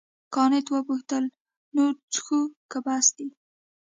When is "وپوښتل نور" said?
0.71-1.91